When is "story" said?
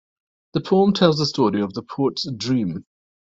1.27-1.61